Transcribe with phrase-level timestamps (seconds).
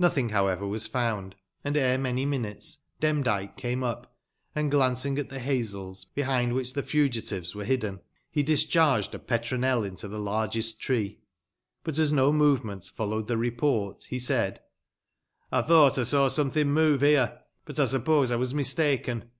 [0.00, 4.16] Notbing, bowever, was found, and ere many minutes Demdike came up,
[4.52, 8.00] and glanc ing at tbe bazels, bebind wbicb tbe fugitives were bidden,
[8.34, 11.20] be discbai*ged a petronel into tbe largest tree,
[11.84, 14.60] but as no movement followed tbe report, be said:"
[15.52, 19.22] I tbougbt I saw sometbing move bere, but I suppose I was mistaken.